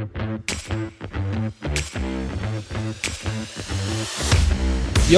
Yo, 0.00 0.06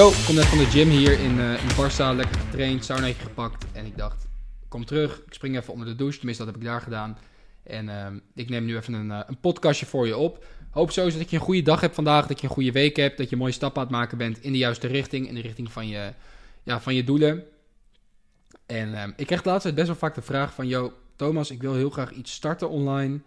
ik 0.09 0.23
kom 0.25 0.35
net 0.35 0.45
van 0.45 0.57
de 0.57 0.65
gym 0.69 0.89
hier 0.89 1.19
in, 1.19 1.37
uh, 1.37 1.63
in 1.63 1.69
Barça, 1.69 2.15
lekker 2.15 2.39
getraind, 2.39 2.85
saunaatje 2.85 3.21
gepakt. 3.21 3.65
En 3.71 3.85
ik 3.85 3.97
dacht, 3.97 4.27
kom 4.67 4.85
terug, 4.85 5.21
ik 5.25 5.33
spring 5.33 5.57
even 5.57 5.73
onder 5.73 5.87
de 5.87 5.95
douche, 5.95 6.17
tenminste 6.17 6.43
dat 6.43 6.53
heb 6.53 6.61
ik 6.61 6.67
daar 6.69 6.81
gedaan. 6.81 7.17
En 7.63 7.85
uh, 7.85 8.07
ik 8.33 8.49
neem 8.49 8.65
nu 8.65 8.75
even 8.75 8.93
een, 8.93 9.07
uh, 9.07 9.19
een 9.27 9.39
podcastje 9.39 9.85
voor 9.85 10.07
je 10.07 10.17
op. 10.17 10.45
Hoop 10.69 10.91
sowieso 10.91 11.17
dat 11.17 11.29
je 11.29 11.35
een 11.35 11.43
goede 11.43 11.61
dag 11.61 11.81
hebt 11.81 11.95
vandaag, 11.95 12.27
dat 12.27 12.41
je 12.41 12.47
een 12.47 12.53
goede 12.53 12.71
week 12.71 12.95
hebt, 12.95 13.17
dat 13.17 13.29
je 13.29 13.35
mooie 13.35 13.51
stappen 13.51 13.81
aan 13.81 13.87
het 13.87 13.97
maken 13.97 14.17
bent 14.17 14.41
in 14.41 14.51
de 14.51 14.57
juiste 14.57 14.87
richting, 14.87 15.27
in 15.27 15.35
de 15.35 15.41
richting 15.41 15.71
van 15.71 15.87
je, 15.87 16.13
ja, 16.63 16.81
van 16.81 16.95
je 16.95 17.03
doelen. 17.03 17.43
En 18.65 19.13
ik 19.17 19.25
krijg 19.25 19.41
de 19.41 19.49
laatste 19.49 19.73
tijd 19.73 19.75
best 19.75 19.87
wel 19.87 20.09
vaak 20.09 20.15
de 20.15 20.21
vraag 20.21 20.53
van, 20.53 20.67
yo, 20.67 20.93
Thomas, 21.15 21.51
ik 21.51 21.61
wil 21.61 21.73
heel 21.73 21.89
graag 21.89 22.11
iets 22.11 22.33
starten 22.33 22.69
online, 22.69 23.21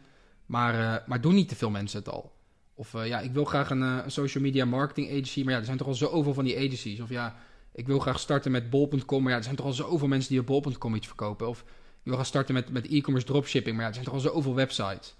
maar, 0.47 1.05
maar 1.07 1.21
doen 1.21 1.35
niet 1.35 1.49
te 1.49 1.57
veel 1.57 1.71
mensen 1.71 1.99
het 1.99 2.09
al? 2.09 2.37
Of 2.79 2.95
uh, 2.95 3.07
ja, 3.07 3.21
ik 3.21 3.33
wil 3.33 3.45
graag 3.45 3.71
een, 3.71 3.83
uh, 3.83 3.99
een, 4.05 4.11
social 4.11 4.43
media 4.45 4.65
marketing 4.65 5.09
agency. 5.09 5.43
Maar 5.43 5.53
ja, 5.53 5.59
er 5.59 5.65
zijn 5.65 5.77
toch 5.77 5.87
al 5.87 5.95
zoveel 5.95 6.35
van 6.35 6.45
die 6.45 6.57
agencies. 6.57 7.01
Of 7.01 7.09
ja, 7.09 7.37
ik 7.73 7.87
wil 7.87 7.99
graag 7.99 8.21
starten 8.21 8.51
met 8.51 8.71
bol.com. 8.71 9.23
Maar 9.23 9.33
ja, 9.33 9.39
er 9.39 9.45
zijn 9.45 9.57
toch 9.57 9.67
al 9.67 9.73
zoveel 9.73 10.09
mensen 10.09 10.31
die 10.31 10.41
op 10.41 10.47
bol.com 10.47 10.95
iets 10.95 11.07
verkopen. 11.07 11.49
Of 11.49 11.61
ik 11.61 11.67
wil 12.03 12.15
gaan 12.15 12.25
starten 12.25 12.55
met, 12.55 12.71
met 12.71 12.87
e-commerce 12.89 13.27
dropshipping. 13.27 13.75
Maar 13.77 13.85
ja, 13.85 13.89
er 13.89 13.95
zijn 13.95 14.07
toch 14.07 14.15
al 14.15 14.33
zoveel 14.33 14.55
websites. 14.55 15.15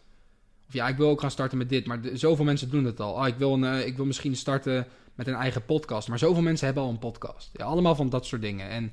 Of 0.69 0.73
ja, 0.73 0.89
ik 0.89 0.97
wil 0.97 1.09
ook 1.09 1.21
gaan 1.21 1.31
starten 1.31 1.59
met 1.59 1.69
dit. 1.69 1.87
Maar 1.87 2.01
de, 2.01 2.17
zoveel 2.17 2.45
mensen 2.45 2.71
doen 2.71 2.85
het 2.85 3.01
al. 3.01 3.13
Oh, 3.13 3.27
ik, 3.27 3.37
wil 3.37 3.53
een, 3.53 3.87
ik 3.87 3.97
wil 3.97 4.07
misschien 4.07 4.37
starten 4.37 4.87
met 5.15 5.27
een 5.27 5.35
eigen 5.35 5.65
podcast. 5.65 6.09
Maar 6.09 6.19
zoveel 6.19 6.43
mensen 6.43 6.67
hebben 6.67 6.85
al 6.85 6.91
een 6.91 6.99
podcast. 6.99 7.51
Ja, 7.53 7.65
allemaal 7.65 7.95
van 7.95 8.09
dat 8.09 8.27
soort 8.27 8.43
dingen. 8.43 8.69
En 8.69 8.93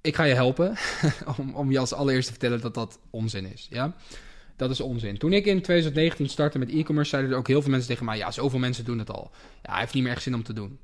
ik 0.00 0.14
ga 0.14 0.24
je 0.24 0.34
helpen 0.34 0.76
om, 1.38 1.54
om 1.54 1.70
je 1.70 1.78
als 1.78 1.92
allereerste 1.92 2.32
te 2.32 2.38
vertellen 2.38 2.60
dat 2.62 2.74
dat 2.74 2.98
onzin 3.10 3.52
is. 3.52 3.66
Ja. 3.70 3.94
Dat 4.58 4.70
is 4.70 4.80
onzin. 4.80 5.18
Toen 5.18 5.32
ik 5.32 5.46
in 5.46 5.62
2019 5.62 6.28
startte 6.28 6.58
met 6.58 6.70
e-commerce, 6.70 7.10
zeiden 7.10 7.32
er 7.32 7.38
ook 7.38 7.46
heel 7.46 7.62
veel 7.62 7.70
mensen 7.70 7.88
tegen 7.88 8.04
mij: 8.04 8.16
Ja, 8.16 8.30
zoveel 8.30 8.58
mensen 8.58 8.84
doen 8.84 8.98
het 8.98 9.10
al. 9.10 9.30
Ja, 9.62 9.70
hij 9.70 9.80
heeft 9.80 9.94
niet 9.94 10.02
meer 10.02 10.12
echt 10.12 10.22
zin 10.22 10.34
om 10.34 10.42
te 10.42 10.52
doen. 10.52 10.78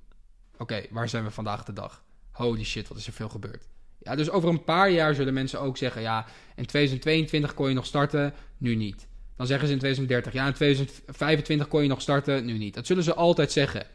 Oké, 0.59 0.83
waar 0.91 1.09
zijn 1.09 1.25
we 1.25 1.31
vandaag 1.31 1.65
de 1.65 1.73
dag? 1.73 2.05
Holy 2.31 2.65
shit, 2.65 2.89
wat 2.89 2.99
is 2.99 3.07
er 3.07 3.13
veel 3.13 3.29
gebeurd? 3.29 3.69
Ja, 3.99 4.15
dus 4.15 4.31
over 4.31 4.49
een 4.49 4.65
paar 4.65 4.91
jaar 4.91 5.15
zullen 5.15 5.35
mensen 5.35 5.61
ook 5.61 5.77
zeggen: 5.77 6.03
Ja, 6.03 6.27
in 6.57 6.67
2022 6.67 7.55
kon 7.55 7.69
je 7.69 7.75
nog 7.75 7.87
starten, 7.87 8.35
nu 8.59 8.75
niet. 8.75 9.07
Dan 9.37 9.47
zeggen 9.47 9.67
ze 9.67 9.73
in 9.73 9.79
2030: 9.79 10.33
Ja, 10.33 10.47
in 10.47 10.53
2025 10.53 11.69
kon 11.69 11.83
je 11.83 11.89
nog 11.89 12.01
starten, 12.01 12.45
nu 12.45 12.59
niet. 12.59 12.75
Dat 12.75 12.87
zullen 12.87 13.03
ze 13.03 13.15
altijd 13.15 13.53
zeggen. 13.53 13.87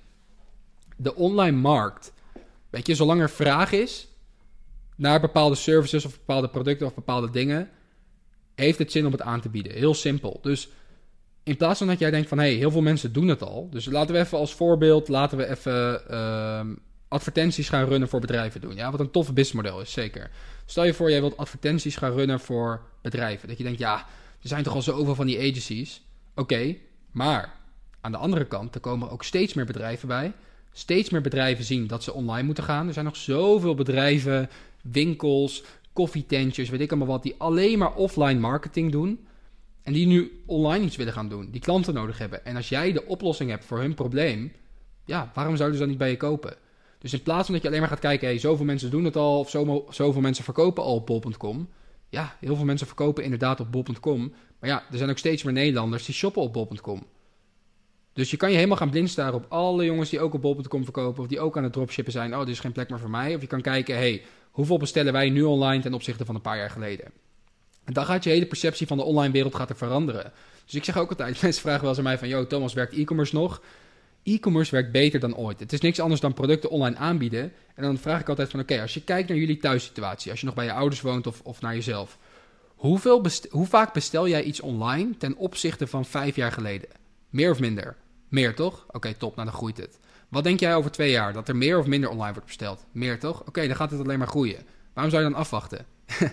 De 0.98 1.16
online 1.16 1.58
markt, 1.58 2.14
weet 2.70 2.88
je, 2.88 2.96
zolang 2.96 3.22
er 3.22 3.30
vraag 3.30 3.72
is 3.72 4.08
naar 4.96 5.20
bepaalde 5.20 5.56
services 5.56 6.06
of 6.06 6.18
bepaalde 6.18 6.50
producten 6.50 6.88
of 6.88 6.94
bepaalde 6.94 7.30
dingen 7.30 7.70
heeft 8.60 8.78
het 8.80 8.92
zin 8.92 9.06
om 9.06 9.12
het 9.12 9.22
aan 9.22 9.42
te 9.42 9.50
bieden. 9.50 9.74
Heel 9.74 9.94
simpel. 9.94 10.40
Dus 10.42 10.70
in 11.44 11.58
plaats 11.58 11.78
van 11.78 11.88
dat 11.88 12.00
jij 12.00 12.12
denkt 12.12 12.30
van... 12.30 12.38
hé, 12.38 12.44
hey, 12.44 12.54
heel 12.54 12.72
veel 12.72 12.82
mensen 12.82 13.14
doen 13.14 13.28
het 13.28 13.42
al. 13.42 13.70
Dus 13.70 13.86
laten 13.86 14.16
we 14.16 14.22
even 14.22 14.38
als 14.38 14.54
voorbeeld... 14.54 15.08
laten 15.08 15.38
we 15.38 15.50
even 15.50 16.02
uh, 16.10 16.62
advertenties 17.08 17.70
gaan 17.70 17.86
runnen 17.86 18.10
voor 18.10 18.20
bedrijven 18.20 18.62
doen. 18.62 18.76
Ja, 18.76 18.92
wat 18.92 19.00
een 19.00 19.12
toffe 19.12 19.34
businessmodel 19.34 19.82
is, 19.82 19.92
zeker. 19.92 20.30
Stel 20.66 20.84
je 20.86 20.94
voor, 20.94 21.10
jij 21.10 21.20
wilt 21.20 21.38
advertenties 21.38 21.96
gaan 21.96 22.14
runnen 22.14 22.40
voor 22.40 22.82
bedrijven. 23.02 23.48
Dat 23.48 23.58
je 23.58 23.64
denkt, 23.64 23.80
ja, 23.80 23.98
er 24.42 24.48
zijn 24.48 24.64
toch 24.64 24.74
al 24.74 24.82
zoveel 24.82 25.16
van 25.16 25.26
die 25.26 25.40
agencies. 25.40 26.02
Oké, 26.36 26.76
maar 27.12 27.54
aan 28.02 28.12
de 28.12 28.18
andere 28.18 28.46
kant... 28.46 28.76
er 28.76 28.82
komen 28.82 29.10
ook 29.10 29.24
steeds 29.24 29.54
meer 29.54 29.66
bedrijven 29.66 30.08
bij... 30.08 30.34
Steeds 30.72 31.10
meer 31.10 31.22
bedrijven 31.22 31.64
zien 31.64 31.88
dat 31.88 32.04
ze 32.04 32.14
online 32.14 32.46
moeten 32.46 32.64
gaan. 32.64 32.88
Er 32.88 32.94
zijn 32.94 33.06
nog 33.06 33.16
zoveel 33.16 33.76
bedrijven, 33.76 34.50
winkels, 34.82 35.64
koffietentjes, 35.94 36.70
weet 36.70 36.82
ik 36.82 36.90
allemaal 36.90 37.08
wat, 37.08 37.24
die 37.24 37.36
alleen 37.38 37.78
maar 37.78 37.96
offline 37.96 38.40
marketing 38.40 38.92
doen. 38.92 39.28
En 39.84 39.94
die 39.94 40.08
nu 40.08 40.42
online 40.46 40.86
iets 40.86 40.96
willen 40.96 41.14
gaan 41.14 41.30
doen, 41.30 41.50
die 41.52 41.62
klanten 41.62 41.94
nodig 41.94 42.18
hebben. 42.18 42.46
En 42.46 42.56
als 42.56 42.70
jij 42.70 42.92
de 42.92 43.06
oplossing 43.06 43.50
hebt 43.50 43.66
voor 43.66 43.80
hun 43.80 43.94
probleem, 43.94 44.52
ja, 45.06 45.32
waarom 45.34 45.56
zouden 45.56 45.78
ze 45.78 45.84
dan 45.84 45.92
niet 45.92 46.02
bij 46.02 46.10
je 46.10 46.18
kopen? 46.18 46.56
Dus 47.00 47.14
in 47.14 47.24
plaats 47.24 47.46
van 47.46 47.54
dat 47.54 47.62
je 47.62 47.68
alleen 47.68 47.80
maar 47.80 47.90
gaat 47.90 48.00
kijken, 48.00 48.28
hey, 48.28 48.40
zoveel 48.40 48.66
mensen 48.66 48.92
doen 48.92 49.04
het 49.04 49.16
al, 49.16 49.40
of 49.40 49.50
zoveel 49.90 50.22
mensen 50.22 50.44
verkopen 50.44 50.84
al 50.84 50.96
op 50.96 51.06
bol.com. 51.06 51.70
Ja, 52.10 52.36
heel 52.40 52.56
veel 52.56 52.66
mensen 52.66 52.88
verkopen 52.88 53.24
inderdaad 53.24 53.60
op 53.60 53.72
bol.com. 53.72 54.34
Maar 54.60 54.70
ja, 54.70 54.84
er 54.92 54.98
zijn 54.98 55.10
ook 55.10 55.18
steeds 55.18 55.44
meer 55.44 55.54
Nederlanders 55.54 56.06
die 56.06 56.16
shoppen 56.16 56.42
op 56.42 56.54
bol.com. 56.54 57.04
Dus 58.14 58.32
je 58.32 58.38
kan 58.38 58.50
je 58.50 58.56
helemaal 58.56 58.78
gaan 58.78 58.90
blind 58.90 59.10
staren 59.10 59.34
op 59.34 59.46
alle 59.50 59.86
jongens 59.86 60.10
die 60.10 60.20
ook 60.20 60.34
op 60.34 60.42
bol.com 60.42 60.84
verkopen, 60.84 61.24
of 61.24 61.30
die 61.30 61.40
ook 61.40 61.58
aan 61.58 61.64
het 61.64 61.74
dropshippen 61.74 62.14
zijn. 62.14 62.34
Oh, 62.34 62.40
dit 62.40 62.50
is 62.50 62.60
geen 62.60 62.72
plek 62.72 62.90
meer 62.90 63.00
voor 63.00 63.10
mij. 63.10 63.36
Of 63.36 63.42
je 63.42 63.48
kan 63.48 63.62
kijken, 63.62 63.96
hey, 63.96 64.22
hoeveel 64.52 64.78
bestellen 64.78 65.14
wij 65.14 65.30
nu 65.30 65.44
online 65.44 65.84
ten 65.84 65.94
opzichte 65.94 66.26
van 66.26 66.36
een 66.36 66.42
paar 66.42 66.58
jaar 66.58 66.70
geleden? 66.70 67.06
En 67.84 67.94
dan 67.94 68.06
gaat 68.06 68.24
je 68.24 68.30
hele 68.30 68.46
perceptie 68.46 68.88
van 68.88 68.98
de 68.98 69.04
online 69.04 69.34
wereld 69.34 69.56
gaat 69.56 69.70
er 69.70 69.76
veranderen. 69.76 70.32
Dus 70.66 70.76
ik 70.76 70.84
zeg 70.84 70.98
ook 70.98 71.10
altijd, 71.10 71.42
mensen 71.42 71.62
vragen 71.62 71.82
wel 71.82 71.90
eens 71.90 71.98
aan 71.98 72.04
mij 72.04 72.18
van... 72.18 72.28
Yo, 72.28 72.48
Thomas, 72.48 72.74
werkt 72.74 72.94
e-commerce 72.94 73.36
nog? 73.36 73.62
E-commerce 74.24 74.72
werkt 74.72 74.92
beter 74.92 75.20
dan 75.20 75.36
ooit. 75.36 75.60
Het 75.60 75.74
is 75.74 75.82
niks 75.82 76.00
anders 76.00 76.22
dan 76.22 76.34
producten 76.34 76.70
online 76.70 76.96
aanbieden. 76.96 77.54
En 77.76 77.84
dan 77.84 77.98
vraag 77.98 78.20
ik 78.20 78.30
altijd 78.30 78.50
van... 78.50 78.60
Oké, 78.60 78.82
als 78.82 78.94
je 78.94 79.04
kijkt 79.04 79.30
naar 79.30 79.38
jullie 79.38 79.58
thuissituatie... 79.58 80.32
als 80.32 80.40
je 80.40 80.46
nog 80.46 80.56
bij 80.56 80.66
je 80.66 80.74
ouders 80.74 81.02
woont 81.02 81.28
of, 81.28 81.42
of 81.44 81.62
naar 81.62 81.76
jezelf... 81.76 82.18
Hoeveel 82.80 83.26
hoe 83.50 83.68
vaak 83.68 83.94
bestel 83.94 84.28
jij 84.28 84.44
iets 84.44 84.60
online 84.60 85.18
ten 85.18 85.36
opzichte 85.38 85.88
van 85.88 86.06
vijf 86.06 86.36
jaar 86.36 86.52
geleden? 86.52 86.90
Meer 87.30 87.52
of 87.52 87.60
minder? 87.60 87.96
Meer, 88.28 88.56
toch? 88.56 88.86
Oké, 88.92 89.14
top, 89.14 89.36
nou 89.36 89.48
dan 89.48 89.58
groeit 89.58 89.78
het. 89.78 90.00
Wat 90.30 90.44
denk 90.44 90.60
jij 90.60 90.76
over 90.76 90.92
twee 90.92 91.12
jaar? 91.12 91.34
Dat 91.34 91.48
er 91.48 91.56
meer 91.56 91.80
of 91.80 91.86
minder 91.86 92.10
online 92.10 92.32
wordt 92.32 92.48
besteld? 92.48 92.86
Meer 92.92 93.20
toch? 93.20 93.44
Oké, 93.48 93.68
dan 93.68 93.76
gaat 93.76 93.92
het 93.92 94.02
alleen 94.02 94.18
maar 94.18 94.28
groeien. 94.28 94.66
Waarom 94.94 95.14
zou 95.14 95.24
je 95.24 95.30
dan 95.30 95.40
afwachten? 95.40 95.86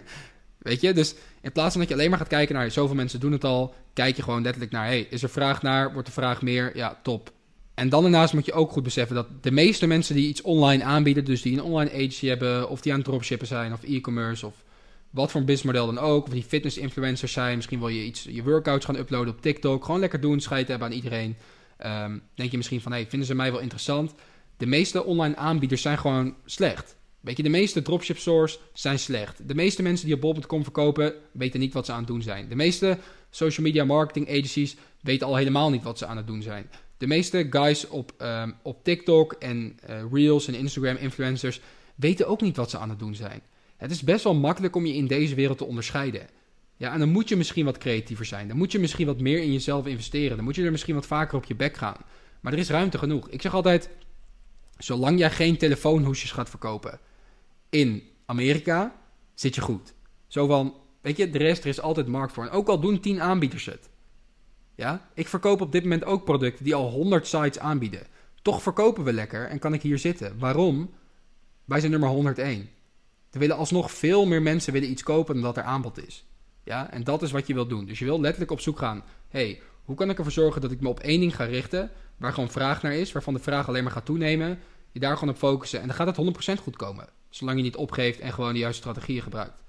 Weet 0.58 0.80
je? 0.80 0.92
Dus 0.92 1.14
in 1.40 1.52
plaats 1.52 1.70
van 1.70 1.80
dat 1.80 1.88
je 1.88 1.94
alleen 1.94 2.10
maar 2.10 2.18
gaat 2.18 2.28
kijken 2.28 2.54
naar 2.54 2.70
zoveel 2.70 2.94
mensen 2.94 3.20
doen 3.20 3.32
het 3.32 3.44
al, 3.44 3.74
kijk 3.92 4.16
je 4.16 4.22
gewoon 4.22 4.42
letterlijk 4.42 4.72
naar: 4.72 4.86
hey, 4.86 5.06
is 5.10 5.22
er 5.22 5.28
vraag 5.28 5.62
naar? 5.62 5.92
Wordt 5.92 6.06
de 6.06 6.14
vraag 6.14 6.42
meer? 6.42 6.76
Ja, 6.76 6.98
top. 7.02 7.32
En 7.74 7.88
dan 7.88 8.02
daarnaast 8.02 8.34
moet 8.34 8.46
je 8.46 8.52
ook 8.52 8.72
goed 8.72 8.82
beseffen 8.82 9.16
dat 9.16 9.26
de 9.40 9.50
meeste 9.50 9.86
mensen 9.86 10.14
die 10.14 10.28
iets 10.28 10.42
online 10.42 10.84
aanbieden, 10.84 11.24
dus 11.24 11.42
die 11.42 11.52
een 11.52 11.62
online 11.62 11.90
agency 11.90 12.26
hebben, 12.26 12.68
of 12.68 12.80
die 12.80 12.92
aan 12.92 13.02
dropshippen 13.02 13.46
zijn, 13.46 13.72
of 13.72 13.82
e-commerce, 13.82 14.46
of 14.46 14.64
wat 15.16 15.30
voor 15.30 15.40
een 15.40 15.46
businessmodel 15.46 15.94
dan 15.94 16.04
ook, 16.04 16.26
of 16.26 16.32
die 16.32 16.42
fitness 16.42 16.78
influencers 16.78 17.32
zijn, 17.32 17.56
misschien 17.56 17.78
wil 17.78 17.88
je 17.88 18.04
iets, 18.04 18.22
je 18.22 18.42
workouts 18.42 18.84
gaan 18.84 18.96
uploaden 18.96 19.34
op 19.34 19.40
TikTok, 19.40 19.84
gewoon 19.84 20.00
lekker 20.00 20.20
doen, 20.20 20.40
scheid 20.40 20.68
hebben 20.68 20.88
aan 20.88 20.94
iedereen. 20.94 21.36
Um, 21.86 22.22
denk 22.34 22.50
je 22.50 22.56
misschien 22.56 22.80
van, 22.80 22.92
hey, 22.92 23.06
vinden 23.06 23.28
ze 23.28 23.34
mij 23.34 23.52
wel 23.52 23.60
interessant? 23.60 24.14
De 24.56 24.66
meeste 24.66 25.04
online 25.04 25.36
aanbieders 25.36 25.82
zijn 25.82 25.98
gewoon 25.98 26.34
slecht. 26.44 26.96
Weet 27.20 27.36
je, 27.36 27.42
de 27.42 27.48
meeste 27.48 27.82
dropship 27.82 28.18
stores 28.18 28.58
zijn 28.72 28.98
slecht. 28.98 29.48
De 29.48 29.54
meeste 29.54 29.82
mensen 29.82 30.06
die 30.06 30.14
op 30.14 30.20
bol.com 30.20 30.62
verkopen, 30.62 31.14
weten 31.32 31.60
niet 31.60 31.72
wat 31.72 31.86
ze 31.86 31.92
aan 31.92 31.98
het 31.98 32.06
doen 32.06 32.22
zijn. 32.22 32.48
De 32.48 32.54
meeste 32.54 32.98
social 33.30 33.66
media 33.66 33.84
marketing 33.84 34.28
agencies 34.28 34.76
weten 35.00 35.26
al 35.26 35.36
helemaal 35.36 35.70
niet 35.70 35.82
wat 35.82 35.98
ze 35.98 36.06
aan 36.06 36.16
het 36.16 36.26
doen 36.26 36.42
zijn. 36.42 36.70
De 36.98 37.06
meeste 37.06 37.46
guys 37.50 37.88
op, 37.88 38.12
um, 38.18 38.54
op 38.62 38.84
TikTok 38.84 39.32
en 39.32 39.78
uh, 39.90 39.96
Reels 40.12 40.46
en 40.46 40.54
Instagram 40.54 40.96
influencers 40.96 41.60
weten 41.94 42.28
ook 42.28 42.40
niet 42.40 42.56
wat 42.56 42.70
ze 42.70 42.78
aan 42.78 42.88
het 42.88 42.98
doen 42.98 43.14
zijn. 43.14 43.42
Het 43.76 43.90
is 43.90 44.02
best 44.02 44.24
wel 44.24 44.34
makkelijk 44.34 44.76
om 44.76 44.86
je 44.86 44.94
in 44.94 45.06
deze 45.06 45.34
wereld 45.34 45.58
te 45.58 45.64
onderscheiden. 45.64 46.26
Ja, 46.76 46.92
en 46.92 46.98
dan 46.98 47.08
moet 47.08 47.28
je 47.28 47.36
misschien 47.36 47.64
wat 47.64 47.78
creatiever 47.78 48.24
zijn. 48.24 48.48
Dan 48.48 48.56
moet 48.56 48.72
je 48.72 48.78
misschien 48.78 49.06
wat 49.06 49.20
meer 49.20 49.42
in 49.42 49.52
jezelf 49.52 49.86
investeren. 49.86 50.36
Dan 50.36 50.44
moet 50.44 50.54
je 50.54 50.64
er 50.64 50.70
misschien 50.70 50.94
wat 50.94 51.06
vaker 51.06 51.36
op 51.36 51.44
je 51.44 51.54
bek 51.54 51.76
gaan. 51.76 51.96
Maar 52.40 52.52
er 52.52 52.58
is 52.58 52.70
ruimte 52.70 52.98
genoeg. 52.98 53.28
Ik 53.28 53.42
zeg 53.42 53.54
altijd, 53.54 53.90
zolang 54.78 55.18
jij 55.18 55.30
geen 55.30 55.56
telefoonhoesjes 55.56 56.32
gaat 56.32 56.50
verkopen 56.50 57.00
in 57.70 58.02
Amerika, 58.26 58.94
zit 59.34 59.54
je 59.54 59.60
goed. 59.60 59.94
Zo 60.26 60.46
van, 60.46 60.74
weet 61.00 61.16
je, 61.16 61.30
de 61.30 61.38
rest, 61.38 61.62
er 61.62 61.68
is 61.68 61.80
altijd 61.80 62.06
markt 62.06 62.32
voor. 62.32 62.44
En 62.44 62.50
ook 62.50 62.68
al 62.68 62.80
doen 62.80 63.00
10 63.00 63.20
aanbieders 63.20 63.64
het. 63.64 63.88
Ja, 64.74 65.08
ik 65.14 65.28
verkoop 65.28 65.60
op 65.60 65.72
dit 65.72 65.82
moment 65.82 66.04
ook 66.04 66.24
producten 66.24 66.64
die 66.64 66.74
al 66.74 66.90
100 66.90 67.26
sites 67.26 67.58
aanbieden. 67.58 68.06
Toch 68.42 68.62
verkopen 68.62 69.04
we 69.04 69.12
lekker 69.12 69.48
en 69.48 69.58
kan 69.58 69.74
ik 69.74 69.82
hier 69.82 69.98
zitten. 69.98 70.38
Waarom? 70.38 70.90
Wij 71.64 71.78
zijn 71.80 71.90
nummer 71.90 72.08
101. 72.08 72.68
Er 73.36 73.42
willen 73.42 73.56
alsnog 73.56 73.90
veel 73.90 74.26
meer 74.26 74.42
mensen 74.42 74.72
willen 74.72 74.90
iets 74.90 75.02
kopen 75.02 75.34
dan 75.34 75.42
dat 75.42 75.56
er 75.56 75.62
aanbod 75.62 76.06
is. 76.06 76.24
Ja, 76.64 76.90
en 76.90 77.04
dat 77.04 77.22
is 77.22 77.30
wat 77.30 77.46
je 77.46 77.54
wilt 77.54 77.68
doen. 77.68 77.84
Dus 77.84 77.98
je 77.98 78.04
wil 78.04 78.20
letterlijk 78.20 78.50
op 78.50 78.60
zoek 78.60 78.78
gaan. 78.78 79.04
hey, 79.28 79.60
hoe 79.84 79.96
kan 79.96 80.10
ik 80.10 80.18
ervoor 80.18 80.32
zorgen 80.32 80.60
dat 80.60 80.70
ik 80.70 80.80
me 80.80 80.88
op 80.88 81.00
één 81.00 81.20
ding 81.20 81.36
ga 81.36 81.44
richten, 81.44 81.90
waar 82.16 82.32
gewoon 82.32 82.50
vraag 82.50 82.82
naar 82.82 82.94
is, 82.94 83.12
waarvan 83.12 83.34
de 83.34 83.40
vraag 83.40 83.68
alleen 83.68 83.82
maar 83.82 83.92
gaat 83.92 84.04
toenemen, 84.04 84.58
je 84.92 85.00
daar 85.00 85.16
gewoon 85.16 85.34
op 85.34 85.40
focussen 85.40 85.80
en 85.80 85.86
dan 85.86 85.96
gaat 85.96 86.16
het 86.16 86.56
100% 86.58 86.62
goed 86.62 86.76
komen. 86.76 87.08
Zolang 87.28 87.56
je 87.56 87.62
niet 87.62 87.76
opgeeft 87.76 88.20
en 88.20 88.32
gewoon 88.32 88.52
de 88.52 88.58
juiste 88.58 88.80
strategieën 88.80 89.22
gebruikt. 89.22 89.62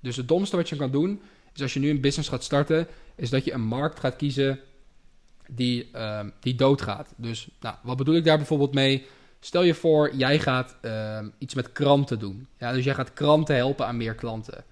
Dus 0.00 0.16
het 0.16 0.28
domste 0.28 0.56
wat 0.56 0.68
je 0.68 0.76
kan 0.76 0.90
doen, 0.90 1.20
is 1.54 1.62
als 1.62 1.74
je 1.74 1.80
nu 1.80 1.90
een 1.90 2.00
business 2.00 2.28
gaat 2.28 2.44
starten, 2.44 2.86
is 3.16 3.30
dat 3.30 3.44
je 3.44 3.52
een 3.52 3.66
markt 3.66 4.00
gaat 4.00 4.16
kiezen 4.16 4.60
die, 5.48 5.88
uh, 5.94 6.20
die 6.40 6.54
doodgaat. 6.54 7.14
Dus 7.16 7.48
nou, 7.60 7.76
wat 7.82 7.96
bedoel 7.96 8.16
ik 8.16 8.24
daar 8.24 8.36
bijvoorbeeld 8.36 8.74
mee? 8.74 9.06
Stel 9.40 9.62
je 9.62 9.74
voor, 9.74 10.14
jij 10.14 10.38
gaat 10.38 10.76
uh, 10.82 11.18
iets 11.38 11.54
met 11.54 11.72
kranten 11.72 12.18
doen. 12.18 12.48
Ja, 12.58 12.72
dus 12.72 12.84
jij 12.84 12.94
gaat 12.94 13.12
kranten 13.12 13.56
helpen 13.56 13.86
aan 13.86 13.96
meer 13.96 14.14
klanten. 14.14 14.64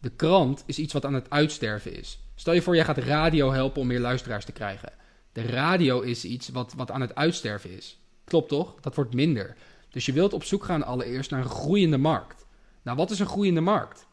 De 0.00 0.10
krant 0.10 0.62
is 0.66 0.78
iets 0.78 0.92
wat 0.92 1.04
aan 1.04 1.14
het 1.14 1.30
uitsterven 1.30 1.96
is. 1.96 2.18
Stel 2.34 2.52
je 2.52 2.62
voor, 2.62 2.74
jij 2.74 2.84
gaat 2.84 2.98
radio 2.98 3.52
helpen 3.52 3.80
om 3.80 3.86
meer 3.86 4.00
luisteraars 4.00 4.44
te 4.44 4.52
krijgen. 4.52 4.92
De 5.32 5.42
radio 5.42 6.00
is 6.00 6.24
iets 6.24 6.48
wat, 6.48 6.74
wat 6.76 6.90
aan 6.90 7.00
het 7.00 7.14
uitsterven 7.14 7.76
is. 7.76 7.98
Klopt 8.24 8.48
toch? 8.48 8.74
Dat 8.80 8.94
wordt 8.94 9.14
minder. 9.14 9.56
Dus 9.90 10.06
je 10.06 10.12
wilt 10.12 10.32
op 10.32 10.44
zoek 10.44 10.64
gaan 10.64 10.82
allereerst 10.82 11.30
naar 11.30 11.40
een 11.40 11.50
groeiende 11.50 11.98
markt. 11.98 12.46
Nou, 12.82 12.96
wat 12.96 13.10
is 13.10 13.18
een 13.18 13.26
groeiende 13.26 13.60
markt? 13.60 14.06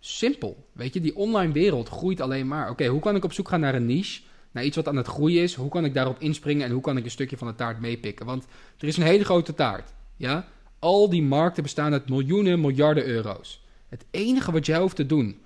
Simpel. 0.00 0.68
Weet 0.72 0.94
je, 0.94 1.00
die 1.00 1.16
online 1.16 1.52
wereld 1.52 1.88
groeit 1.88 2.20
alleen 2.20 2.48
maar. 2.48 2.70
Oké, 2.70 2.86
hoe 2.86 3.00
kan 3.00 3.16
ik 3.16 3.24
op 3.24 3.32
zoek 3.32 3.48
gaan 3.48 3.60
naar 3.60 3.74
een 3.74 3.86
niche? 3.86 4.22
Naar 4.54 4.64
iets 4.64 4.76
wat 4.76 4.88
aan 4.88 4.96
het 4.96 5.06
groeien 5.06 5.42
is. 5.42 5.54
Hoe 5.54 5.68
kan 5.68 5.84
ik 5.84 5.94
daarop 5.94 6.20
inspringen 6.20 6.66
en 6.66 6.72
hoe 6.72 6.80
kan 6.80 6.96
ik 6.96 7.04
een 7.04 7.10
stukje 7.10 7.36
van 7.36 7.46
de 7.46 7.54
taart 7.54 7.80
meepikken? 7.80 8.26
Want 8.26 8.46
er 8.78 8.88
is 8.88 8.96
een 8.96 9.02
hele 9.02 9.24
grote 9.24 9.54
taart. 9.54 9.94
Ja? 10.16 10.46
Al 10.78 11.10
die 11.10 11.22
markten 11.22 11.62
bestaan 11.62 11.92
uit 11.92 12.08
miljoenen, 12.08 12.60
miljarden 12.60 13.06
euro's. 13.06 13.64
Het 13.88 14.04
enige 14.10 14.52
wat 14.52 14.66
jij 14.66 14.78
hoeft 14.78 14.96
te 14.96 15.06
doen 15.06 15.40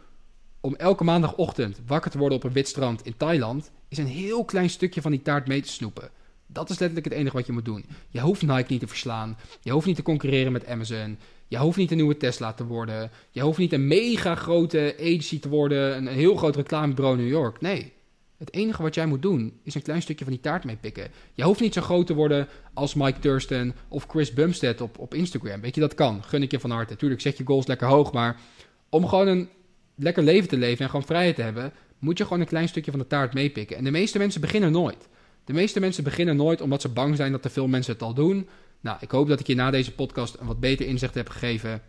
om 0.60 0.75
elke 0.75 1.05
maandagochtend 1.05 1.81
wakker 1.87 2.10
te 2.10 2.19
worden 2.19 2.38
op 2.38 2.44
een 2.44 2.52
wit 2.52 2.69
strand 2.69 3.06
in 3.06 3.16
Thailand, 3.16 3.70
is 3.88 3.99
een 3.99 4.06
heel 4.06 4.44
klein 4.44 4.70
stukje 4.70 5.00
van 5.00 5.10
die 5.10 5.22
taart 5.22 5.46
mee 5.46 5.60
te 5.60 5.69
snoepen. 5.69 6.10
Dat 6.46 6.70
is 6.70 6.78
letterlijk 6.78 7.08
het 7.08 7.19
enige 7.19 7.37
wat 7.37 7.46
je 7.46 7.52
moet 7.52 7.64
doen. 7.64 7.84
Je 8.08 8.20
hoeft 8.20 8.43
Nike 8.43 8.72
niet 8.72 8.81
te 8.81 8.87
verslaan. 8.87 9.38
Je 9.62 9.70
hoeft 9.70 9.87
niet 9.87 9.96
te 9.96 10.02
concurreren 10.02 10.52
met 10.52 10.66
Amazon. 10.66 11.19
Je 11.46 11.58
hoeft 11.58 11.76
niet 11.76 11.90
een 11.90 11.96
nieuwe 11.96 12.16
Tesla 12.16 12.52
te 12.52 12.66
worden. 12.66 13.10
Je 13.31 13.40
hoeft 13.40 13.58
niet 13.58 13.72
een 13.72 13.87
mega 13.87 14.34
grote 14.34 14.94
agency 15.00 15.40
te 15.40 15.49
worden. 15.49 15.96
Een 15.96 16.06
heel 16.06 16.37
groot 16.37 16.56
reclamebureau 16.56 17.19
in 17.19 17.25
New 17.25 17.32
York. 17.32 17.60
Nee. 17.60 17.93
Het 18.38 18.52
enige 18.52 18.82
wat 18.82 18.94
jij 18.94 19.06
moet 19.06 19.23
doen 19.23 19.61
is 19.62 19.75
een 19.75 19.82
klein 19.82 20.02
stukje 20.02 20.25
van 20.25 20.32
die 20.32 20.43
taart 20.43 20.64
meepikken. 20.64 21.11
Je 21.35 21.43
hoeft 21.43 21.61
niet 21.61 21.75
zo 21.75 21.81
groot 21.81 22.06
te 22.06 22.14
worden 22.14 22.49
als 22.75 22.94
Mike 22.94 23.19
Thurston 23.19 23.75
of 23.88 24.06
Chris 24.08 24.32
Bumstead 24.32 24.81
op, 24.81 24.99
op 24.99 25.14
Instagram. 25.14 25.61
Weet 25.61 25.75
je, 25.75 25.81
dat 25.81 25.94
kan. 25.94 26.25
Gun 26.25 26.43
ik 26.43 26.50
je 26.50 26.61
van 26.61 26.70
harte. 26.70 26.96
Tuurlijk 26.96 27.20
zet 27.20 27.38
je 27.38 27.46
goals 27.46 27.67
lekker 27.67 27.87
hoog, 27.88 28.12
maar 28.12 28.40
om 28.88 29.06
gewoon 29.06 29.26
een 29.26 29.49
lekker 29.94 30.23
leven 30.23 30.49
te 30.49 30.56
leven 30.56 30.85
en 30.85 30.90
gewoon 30.90 31.06
vrijheid 31.06 31.35
te 31.35 31.43
hebben, 31.43 31.73
moet 31.99 32.19
je 32.19 32.25
gewoon 32.25 32.40
een 32.40 32.46
klein 32.46 32.69
stukje 32.69 32.90
van 32.90 33.00
de 33.00 33.06
taart 33.06 33.35
meepikken. 33.35 33.76
En 33.76 33.85
de 33.85 33.90
meeste 33.90 34.19
mensen 34.19 34.41
beginnen 34.41 34.73
nooit. 34.73 35.08
De 35.44 35.52
meeste 35.52 35.81
mensen 35.81 36.05
beginnen 36.05 36.37
nooit 36.37 36.61
omdat 36.61 36.81
ze 36.81 36.88
bang 36.88 37.17
zijn 37.17 37.32
dat 37.32 37.43
te 37.43 37.50
veel 37.50 37.67
mensen 37.67 37.93
het 37.93 38.02
al 38.02 38.14
doen. 38.14 38.49
Nou, 38.81 38.96
ik 39.00 39.11
hoop 39.11 39.29
dat 39.29 39.41
ik 39.41 39.46
je 39.46 39.55
na 39.55 39.70
deze 39.70 39.94
podcast 39.94 40.37
een 40.41 40.46
wat 40.46 40.61
beter 40.61 40.87
inzicht 40.87 41.14
heb 41.14 41.29
gegeven 41.29 41.82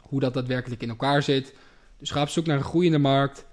hoe 0.00 0.20
dat 0.20 0.34
daadwerkelijk 0.34 0.82
in 0.82 0.88
elkaar 0.88 1.22
zit. 1.22 1.54
Dus 1.98 2.10
ga 2.10 2.22
op 2.22 2.28
zoek 2.28 2.46
naar 2.46 2.56
een 2.56 2.64
groeiende 2.64 2.98
markt. 2.98 3.46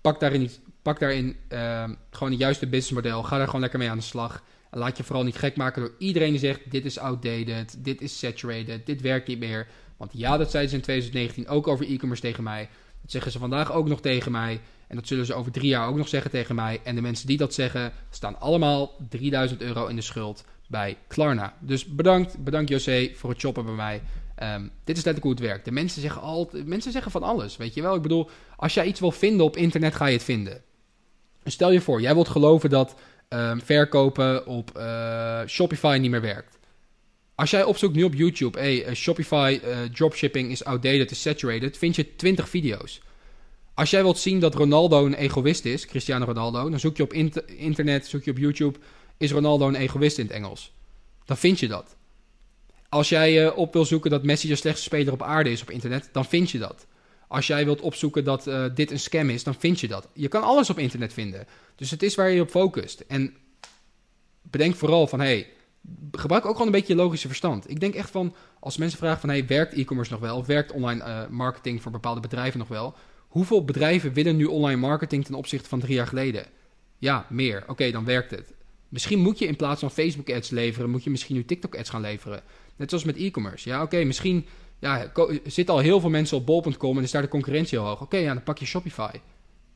Pak 0.00 0.20
daarin, 0.20 0.50
pak 0.86 0.98
daarin 0.98 1.36
uh, 1.48 1.84
gewoon 2.10 2.30
het 2.30 2.40
juiste 2.40 2.66
businessmodel. 2.66 3.22
Ga 3.22 3.36
daar 3.36 3.46
gewoon 3.46 3.60
lekker 3.60 3.78
mee 3.78 3.90
aan 3.90 3.98
de 3.98 4.02
slag. 4.02 4.42
Laat 4.70 4.96
je 4.96 5.04
vooral 5.04 5.24
niet 5.24 5.36
gek 5.36 5.56
maken 5.56 5.82
door 5.82 5.92
iedereen 5.98 6.30
die 6.30 6.38
zegt: 6.38 6.70
dit 6.70 6.84
is 6.84 6.98
outdated, 6.98 7.84
dit 7.84 8.00
is 8.00 8.18
saturated, 8.18 8.86
dit 8.86 9.00
werkt 9.00 9.28
niet 9.28 9.38
meer. 9.38 9.66
Want 9.96 10.10
ja, 10.14 10.36
dat 10.36 10.50
zeiden 10.50 10.70
ze 10.70 10.76
in 10.76 10.82
2019 10.82 11.48
ook 11.48 11.68
over 11.68 11.90
e-commerce 11.90 12.22
tegen 12.22 12.42
mij. 12.42 12.68
Dat 13.02 13.10
zeggen 13.10 13.32
ze 13.32 13.38
vandaag 13.38 13.72
ook 13.72 13.88
nog 13.88 14.00
tegen 14.00 14.32
mij. 14.32 14.60
En 14.86 14.96
dat 14.96 15.06
zullen 15.06 15.26
ze 15.26 15.34
over 15.34 15.52
drie 15.52 15.68
jaar 15.68 15.88
ook 15.88 15.96
nog 15.96 16.08
zeggen 16.08 16.30
tegen 16.30 16.54
mij. 16.54 16.80
En 16.84 16.94
de 16.94 17.00
mensen 17.00 17.26
die 17.26 17.36
dat 17.36 17.54
zeggen, 17.54 17.92
staan 18.10 18.40
allemaal 18.40 18.92
3000 19.08 19.62
euro 19.62 19.86
in 19.86 19.96
de 19.96 20.02
schuld 20.02 20.44
bij 20.68 20.96
Klarna. 21.06 21.56
Dus 21.60 21.84
bedankt, 21.84 22.44
bedankt 22.44 22.68
José 22.68 23.10
voor 23.14 23.30
het 23.30 23.40
shoppen 23.40 23.64
bij 23.64 23.74
mij. 23.74 24.02
Um, 24.42 24.70
dit 24.84 24.96
is 24.96 25.04
letterlijk 25.04 25.22
hoe 25.22 25.30
het 25.30 25.40
werkt. 25.40 25.64
De 25.64 25.72
mensen 25.72 26.00
zeggen 26.00 26.20
altijd, 26.20 26.66
mensen 26.66 26.92
zeggen 26.92 27.10
van 27.10 27.22
alles, 27.22 27.56
weet 27.56 27.74
je 27.74 27.82
wel. 27.82 27.94
Ik 27.94 28.02
bedoel, 28.02 28.30
als 28.56 28.74
jij 28.74 28.86
iets 28.86 29.00
wil 29.00 29.10
vinden 29.10 29.46
op 29.46 29.56
internet, 29.56 29.94
ga 29.94 30.06
je 30.06 30.12
het 30.12 30.24
vinden. 30.24 30.62
Stel 31.50 31.70
je 31.70 31.80
voor, 31.80 32.00
jij 32.00 32.14
wilt 32.14 32.28
geloven 32.28 32.70
dat 32.70 32.94
um, 33.28 33.60
verkopen 33.62 34.46
op 34.46 34.70
uh, 34.76 35.40
Shopify 35.46 35.98
niet 36.00 36.10
meer 36.10 36.20
werkt. 36.20 36.58
Als 37.34 37.50
jij 37.50 37.64
opzoekt 37.64 37.94
nu 37.94 38.02
op 38.02 38.14
YouTube, 38.14 38.58
hey, 38.58 38.88
uh, 38.88 38.94
Shopify 38.94 39.60
uh, 39.64 39.78
dropshipping 39.82 40.50
is 40.50 40.64
outdated, 40.64 41.10
is 41.10 41.22
saturated, 41.22 41.78
vind 41.78 41.96
je 41.96 42.16
20 42.16 42.48
video's. 42.48 43.00
Als 43.74 43.90
jij 43.90 44.02
wilt 44.02 44.18
zien 44.18 44.40
dat 44.40 44.54
Ronaldo 44.54 45.06
een 45.06 45.14
egoïst 45.14 45.64
is, 45.64 45.86
Cristiano 45.86 46.24
Ronaldo, 46.24 46.70
dan 46.70 46.80
zoek 46.80 46.96
je 46.96 47.02
op 47.02 47.12
internet, 47.46 48.06
zoek 48.06 48.24
je 48.24 48.30
op 48.30 48.38
YouTube, 48.38 48.78
is 49.16 49.32
Ronaldo 49.32 49.68
een 49.68 49.74
egoïst 49.74 50.18
in 50.18 50.24
het 50.26 50.34
Engels? 50.34 50.72
Dan 51.24 51.36
vind 51.36 51.60
je 51.60 51.68
dat. 51.68 51.96
Als 52.88 53.08
jij 53.08 53.50
op 53.50 53.72
wil 53.72 53.84
zoeken 53.84 54.10
dat 54.10 54.22
Messi 54.22 54.48
de 54.48 54.56
slechtste 54.56 54.84
speler 54.84 55.12
op 55.12 55.22
aarde 55.22 55.50
is 55.50 55.62
op 55.62 55.70
internet, 55.70 56.08
dan 56.12 56.24
vind 56.24 56.50
je 56.50 56.58
dat. 56.58 56.86
Als 57.28 57.46
jij 57.46 57.64
wilt 57.64 57.80
opzoeken 57.80 58.24
dat 58.24 58.46
uh, 58.46 58.64
dit 58.74 58.90
een 58.90 58.98
scam 58.98 59.30
is, 59.30 59.44
dan 59.44 59.54
vind 59.54 59.80
je 59.80 59.88
dat. 59.88 60.08
Je 60.12 60.28
kan 60.28 60.42
alles 60.42 60.70
op 60.70 60.78
internet 60.78 61.12
vinden. 61.12 61.46
Dus 61.74 61.90
het 61.90 62.02
is 62.02 62.14
waar 62.14 62.30
je 62.30 62.40
op 62.40 62.50
focust. 62.50 63.00
En 63.00 63.34
bedenk 64.42 64.74
vooral 64.74 65.06
van, 65.06 65.20
hey, 65.20 65.48
gebruik 66.12 66.44
ook 66.44 66.52
gewoon 66.52 66.66
een 66.66 66.72
beetje 66.72 66.94
je 66.94 67.02
logische 67.02 67.26
verstand. 67.26 67.70
Ik 67.70 67.80
denk 67.80 67.94
echt 67.94 68.10
van, 68.10 68.34
als 68.60 68.76
mensen 68.76 68.98
vragen 68.98 69.20
van, 69.20 69.28
hey, 69.28 69.46
werkt 69.46 69.74
e-commerce 69.74 70.12
nog 70.12 70.20
wel? 70.20 70.36
Of 70.36 70.46
werkt 70.46 70.72
online 70.72 71.04
uh, 71.04 71.26
marketing 71.28 71.82
voor 71.82 71.92
bepaalde 71.92 72.20
bedrijven 72.20 72.58
nog 72.58 72.68
wel? 72.68 72.94
Hoeveel 73.28 73.64
bedrijven 73.64 74.12
willen 74.12 74.36
nu 74.36 74.44
online 74.44 74.80
marketing 74.80 75.24
ten 75.24 75.34
opzichte 75.34 75.68
van 75.68 75.80
drie 75.80 75.94
jaar 75.94 76.06
geleden? 76.06 76.46
Ja, 76.98 77.26
meer. 77.30 77.64
Oké, 77.66 77.90
dan 77.90 78.04
werkt 78.04 78.30
het. 78.30 78.54
Misschien 78.88 79.18
moet 79.18 79.38
je 79.38 79.46
in 79.46 79.56
plaats 79.56 79.80
van 79.80 79.90
Facebook 79.90 80.30
ads 80.30 80.50
leveren, 80.50 80.90
moet 80.90 81.04
je 81.04 81.10
misschien 81.10 81.36
nu 81.36 81.44
TikTok 81.44 81.76
ads 81.76 81.90
gaan 81.90 82.00
leveren. 82.00 82.42
Net 82.76 82.88
zoals 82.88 83.04
met 83.04 83.16
e-commerce. 83.16 83.68
Ja, 83.68 83.82
oké, 83.82 84.04
misschien 84.04 84.46
ja, 84.78 85.12
zitten 85.44 85.74
al 85.74 85.80
heel 85.80 86.00
veel 86.00 86.10
mensen 86.10 86.36
op 86.36 86.46
bol.com 86.46 86.96
en 86.96 87.02
is 87.02 87.10
daar 87.10 87.22
de 87.22 87.28
concurrentie 87.28 87.78
heel 87.78 87.88
hoog. 87.88 88.00
Oké, 88.00 88.16
ja, 88.16 88.34
dan 88.34 88.42
pak 88.42 88.58
je 88.58 88.66
Shopify. 88.66 89.10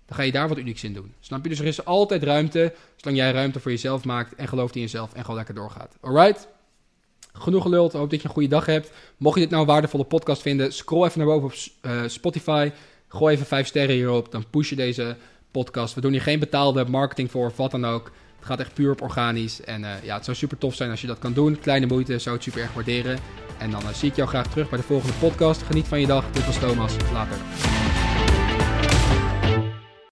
Dan 0.07 0.17
ga 0.17 0.23
je 0.23 0.33
daar 0.33 0.49
wat 0.49 0.59
unieks 0.59 0.85
in 0.85 0.93
doen. 0.93 1.15
Snap 1.21 1.43
je? 1.43 1.49
Dus 1.49 1.59
er 1.59 1.67
is 1.67 1.85
altijd 1.85 2.23
ruimte, 2.23 2.75
zolang 2.97 3.19
jij 3.19 3.33
ruimte 3.33 3.61
voor 3.61 3.71
jezelf 3.71 4.05
maakt 4.05 4.35
en 4.35 4.49
gelooft 4.49 4.75
in 4.75 4.81
jezelf 4.81 5.13
en 5.13 5.21
gewoon 5.21 5.37
lekker 5.37 5.55
doorgaat. 5.55 5.97
Alright? 6.01 6.49
Genoeg 7.33 7.63
geluld. 7.63 7.93
Hoop 7.93 8.11
dat 8.11 8.21
je 8.21 8.29
een 8.29 8.35
goede 8.35 8.49
dag 8.49 8.67
hebt. 8.67 8.91
Mocht 9.17 9.35
je 9.35 9.41
dit 9.41 9.51
nou 9.51 9.63
een 9.63 9.69
waardevolle 9.69 10.05
podcast 10.05 10.43
vinden, 10.43 10.73
scroll 10.73 11.07
even 11.07 11.19
naar 11.19 11.29
boven 11.29 11.49
op 11.49 11.55
uh, 11.91 12.03
Spotify. 12.07 12.71
Gooi 13.09 13.35
even 13.35 13.47
vijf 13.47 13.67
sterren 13.67 13.95
hierop. 13.95 14.33
Dan 14.33 14.51
push 14.51 14.71
je 14.71 14.77
deze 14.77 15.17
podcast. 15.51 15.95
We 15.95 16.01
doen 16.01 16.13
hier 16.13 16.23
geen 16.23 16.39
betaalde 16.39 16.85
marketing 16.85 17.31
voor 17.31 17.47
of 17.47 17.57
wat 17.57 17.71
dan 17.71 17.85
ook. 17.85 18.13
Het 18.41 18.49
gaat 18.49 18.61
echt 18.61 18.75
puur 18.75 18.91
op 18.91 19.03
organisch. 19.03 19.61
En 19.61 19.83
uh, 19.83 19.91
ja, 20.03 20.15
het 20.15 20.25
zou 20.25 20.37
super 20.37 20.59
tof 20.59 20.75
zijn 20.75 20.91
als 20.91 21.01
je 21.01 21.07
dat 21.07 21.19
kan 21.19 21.33
doen. 21.33 21.59
Kleine 21.61 21.87
moeite, 21.87 22.19
zou 22.19 22.35
het 22.35 22.45
super 22.45 22.61
erg 22.61 22.73
waarderen. 22.73 23.19
En 23.59 23.71
dan 23.71 23.83
uh, 23.83 23.89
zie 23.89 24.09
ik 24.09 24.17
jou 24.17 24.29
graag 24.29 24.47
terug 24.47 24.69
bij 24.69 24.79
de 24.79 24.85
volgende 24.85 25.15
podcast. 25.15 25.63
Geniet 25.63 25.87
van 25.87 26.01
je 26.01 26.07
dag. 26.07 26.31
Dit 26.31 26.47
was 26.47 26.59
Thomas. 26.59 26.95
Later. 27.13 27.80